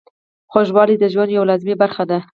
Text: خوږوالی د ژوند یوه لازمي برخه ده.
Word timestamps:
خوږوالی 0.51 0.95
د 0.99 1.05
ژوند 1.13 1.29
یوه 1.35 1.47
لازمي 1.49 1.75
برخه 1.81 2.03
ده. 2.09 2.19